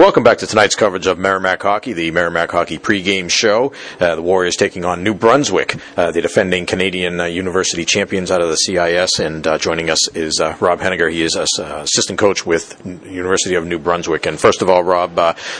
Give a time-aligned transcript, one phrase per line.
[0.00, 3.74] Welcome back to tonight's coverage of Merrimack Hockey, the Merrimack Hockey pregame show.
[4.00, 8.40] Uh, the Warriors taking on New Brunswick, uh, the defending Canadian uh, University champions out
[8.40, 9.18] of the CIS.
[9.18, 11.12] And uh, joining us is uh, Rob Hennigar.
[11.12, 11.44] He is uh,
[11.82, 14.24] assistant coach with University of New Brunswick.
[14.24, 15.18] And first of all, Rob,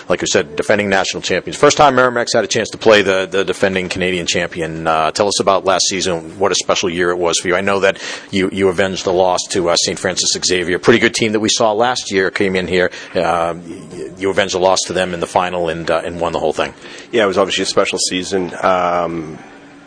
[0.08, 1.58] like you said, defending national champions.
[1.58, 4.84] First time Merrimack's had a chance to play the, the defending Canadian champion.
[4.84, 6.38] tell us about last season.
[6.38, 7.56] What a special year it was for you.
[7.56, 9.98] I know that you, you avenged the loss to St.
[9.98, 10.78] Francis Xavier.
[10.78, 12.90] Pretty good team that we saw last year came in here.
[13.14, 16.38] you you avenged a loss to them in the final and uh, and won the
[16.38, 16.72] whole thing.
[17.10, 18.52] Yeah, it was obviously a special season.
[18.62, 19.38] Um,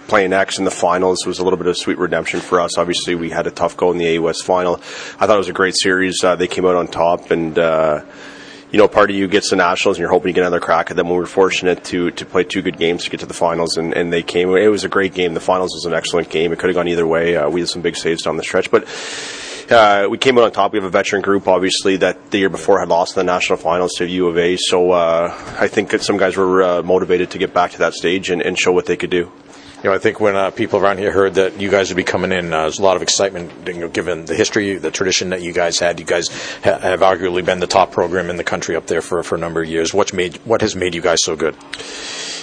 [0.07, 2.77] playing X in the finals was a little bit of sweet redemption for us.
[2.77, 4.75] Obviously, we had a tough go in the AUS final.
[4.75, 6.23] I thought it was a great series.
[6.23, 8.03] Uh, they came out on top, and uh,
[8.71, 10.91] you know, part of you gets the nationals, and you're hoping you get another crack
[10.91, 11.09] at them.
[11.09, 13.93] We were fortunate to to play two good games to get to the finals, and,
[13.93, 14.49] and they came.
[14.49, 15.33] It was a great game.
[15.33, 16.51] The finals was an excellent game.
[16.51, 17.37] It could have gone either way.
[17.37, 18.87] Uh, we had some big saves down the stretch, but
[19.69, 20.73] uh, we came out on top.
[20.73, 23.57] We have a veteran group, obviously, that the year before had lost in the national
[23.57, 24.57] finals to U of A.
[24.57, 27.93] So uh, I think that some guys were uh, motivated to get back to that
[27.93, 29.31] stage and, and show what they could do.
[29.83, 32.05] You know, I think when uh, people around here heard that you guys would be
[32.05, 33.51] coming in, uh, there's a lot of excitement.
[33.67, 36.29] You know, given the history, the tradition that you guys had, you guys
[36.63, 39.37] ha- have arguably been the top program in the country up there for for a
[39.37, 39.93] number of years.
[39.93, 41.57] What made what has made you guys so good?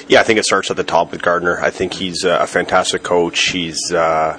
[0.06, 1.59] Yeah, I think it starts at the top with Gardiner.
[1.59, 3.50] I think he's a fantastic coach.
[3.50, 4.39] He's uh,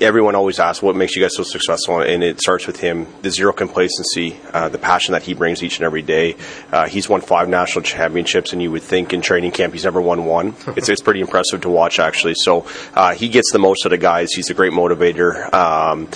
[0.00, 3.06] everyone always asks what makes you guys so successful, and it starts with him.
[3.22, 6.36] The zero complacency, uh, the passion that he brings each and every day.
[6.72, 10.00] Uh, he's won five national championships, and you would think in training camp he's never
[10.00, 10.54] won one.
[10.76, 12.34] it's it's pretty impressive to watch actually.
[12.36, 14.32] So uh, he gets the most out of the guys.
[14.32, 16.08] He's a great motivator, um,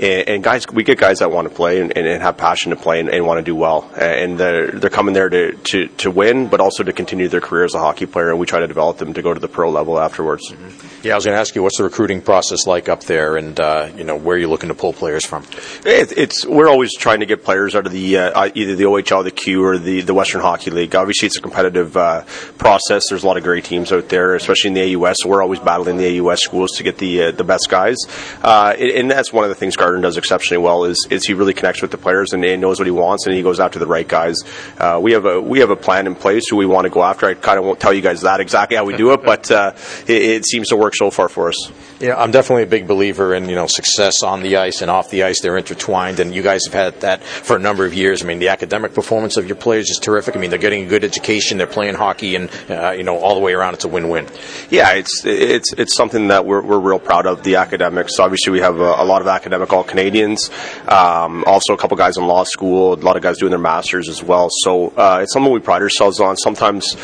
[0.00, 2.76] and, and, guys, we get guys that want to play and, and have passion to
[2.76, 6.10] play and, and, want to do well, and they're they're coming there to, to to
[6.10, 8.66] win, but also to continue their career as a hockey player, and we try to
[8.66, 10.50] develop them to go to the pro level afterwards.
[10.50, 11.06] Mm-hmm.
[11.06, 13.58] Yeah, I was going to ask you, what's the recruiting process like up there, and
[13.58, 15.44] uh, you know where you're looking to pull players from.
[15.84, 19.24] It, it's we're always trying to get players out of the uh, either the OHL,
[19.24, 20.94] the Q, or the the Western Hockey League.
[20.94, 22.22] Obviously, it's a competitive uh,
[22.58, 23.04] process.
[23.08, 25.24] There's a lot of great teams out there, especially in the AUS.
[25.24, 27.96] We're always battling the AUS schools to get the uh, the best guys,
[28.42, 30.84] uh, and that's one of the things Gardiner does exceptionally well.
[30.84, 33.34] Is is he really connects with the players and, and knows what he wants, and
[33.34, 34.36] he goes after the right guys.
[34.78, 37.02] Uh, we have a we have a plan in place who we want to go
[37.02, 37.26] after.
[37.26, 40.08] I kind of won't tell you guys that exactly how we do it, but it,
[40.08, 41.72] it seems to work so far for us.
[42.00, 45.10] Yeah, I'm definitely a big believer in you know success on the ice and off
[45.10, 45.42] the ice.
[45.42, 48.22] They're intertwined, and you guys have had that for a number of years.
[48.22, 50.34] I mean, the academic performance of your players is terrific.
[50.34, 53.34] I mean, they're getting a good education, they're playing hockey, and uh, you know all
[53.34, 54.28] the way around, it's a win-win.
[54.70, 57.42] Yeah, it's it's it's something that we're we're real proud of.
[57.42, 58.18] The academics.
[58.18, 60.50] Obviously, we have a, a lot of academic all Canadians.
[60.88, 62.94] Um, also, a couple guys in law school.
[62.94, 64.48] A lot of guys doing their masters as well.
[64.50, 66.38] So uh, it's something we pride ourselves on.
[66.38, 66.96] Sometimes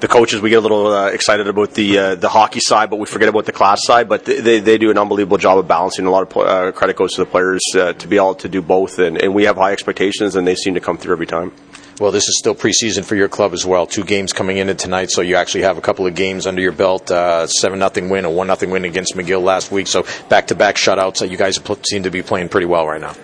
[0.00, 2.96] the coaches we get a little uh, excited about the uh, the hockey side, but
[2.96, 4.08] we forget about the class side.
[4.08, 6.06] But they, they do an unbelievable job of balancing.
[6.06, 8.62] A lot of uh, credit goes to the players uh, to be able to do
[8.62, 11.52] both, and, and we have high expectations, and they seem to come through every time.
[12.00, 13.86] Well, this is still preseason for your club as well.
[13.86, 16.72] Two games coming in tonight, so you actually have a couple of games under your
[16.72, 17.10] belt.
[17.10, 19.86] Uh, seven nothing win, a one nothing win against McGill last week.
[19.86, 21.28] So back to back shutouts.
[21.28, 23.14] You guys seem to be playing pretty well right now.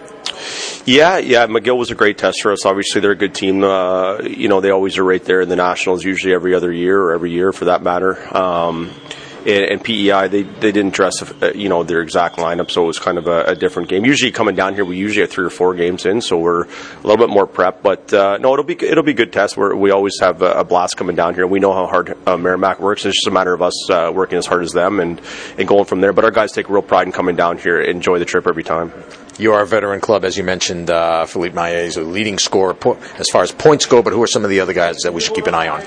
[0.84, 1.46] Yeah, yeah.
[1.46, 2.64] McGill was a great test for us.
[2.64, 3.64] Obviously, they're a good team.
[3.64, 7.00] Uh, you know, they always are right there in the nationals, usually every other year
[7.00, 8.36] or every year for that matter.
[8.36, 8.92] Um,
[9.46, 12.86] and, and, PEI, they, they didn't dress, uh, you know, their exact lineup, so it
[12.86, 14.04] was kind of a, a, different game.
[14.04, 16.68] Usually coming down here, we usually have three or four games in, so we're a
[17.04, 17.80] little bit more prep.
[17.80, 19.56] But uh, no, it'll be it'll be good test.
[19.56, 21.46] We're, we always have a, blast coming down here.
[21.46, 23.06] We know how hard uh, Merrimack works.
[23.06, 25.20] It's just a matter of us uh, working as hard as them and,
[25.56, 26.12] and going from there.
[26.12, 28.64] But our guys take real pride in coming down here, and enjoy the trip every
[28.64, 28.92] time.
[29.38, 30.90] You are a veteran club, as you mentioned.
[30.90, 32.76] Uh, Philippe Maillet is a leading scorer
[33.18, 35.20] as far as points go, but who are some of the other guys that we
[35.20, 35.80] should keep an eye on?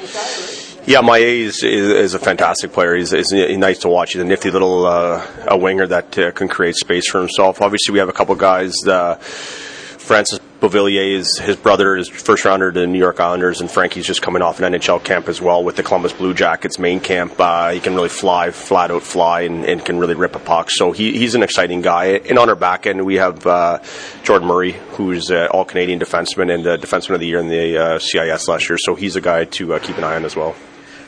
[0.86, 2.96] Yeah, Maillet is, is, is, a fantastic player.
[2.96, 4.14] He's, he's, nice to watch.
[4.14, 7.62] He's a nifty little uh, a winger that uh, can create space for himself.
[7.62, 8.74] Obviously, we have a couple guys.
[8.86, 14.06] Uh, Francis Beauvillier his brother is first rounder to the New York Islanders, and Frankie's
[14.06, 17.40] just coming off an NHL camp as well with the Columbus Blue Jackets main camp.
[17.40, 20.70] Uh, he can really fly, flat out fly, and, and, can really rip a puck.
[20.70, 22.08] So he, he's an exciting guy.
[22.08, 23.80] And on our back end, we have uh,
[24.24, 27.78] Jordan Murray, who's uh, all Canadian defenseman and the defenseman of the year in the
[27.78, 28.78] uh, CIS last year.
[28.78, 30.56] So he's a guy to uh, keep an eye on as well.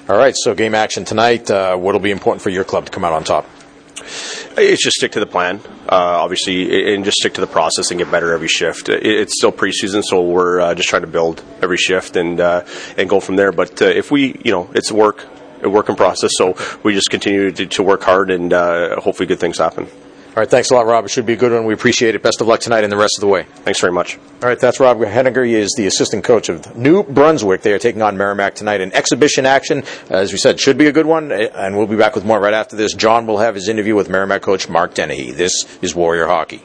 [0.08, 1.52] All right, so game action tonight.
[1.52, 3.46] Uh, what'll be important for your club to come out on top?
[4.58, 7.98] It's just stick to the plan, uh, obviously, and just stick to the process and
[7.98, 8.90] get better every shift.
[8.90, 12.66] It's still preseason, so we're uh, just trying to build every shift and uh,
[12.98, 13.52] and go from there.
[13.52, 15.26] But uh, if we, you know, it's work,
[15.62, 19.28] a work in process, so we just continue to, to work hard and uh, hopefully
[19.28, 19.88] good things happen.
[20.32, 21.04] All right, thanks a lot, Rob.
[21.04, 21.66] It should be a good one.
[21.66, 22.24] We appreciate it.
[22.24, 23.44] Best of luck tonight and the rest of the way.
[23.44, 24.18] Thanks very much.
[24.42, 25.46] All right, that's Rob Hennigar.
[25.46, 27.64] He is the assistant coach of New Brunswick.
[27.64, 29.84] They are taking on Merrimack tonight in exhibition action.
[30.10, 32.54] As we said, should be a good one, and we'll be back with more right
[32.54, 32.94] after this.
[32.94, 35.32] John will have his interview with Merrimack coach Mark Dennehy.
[35.32, 36.64] This is Warrior Hockey.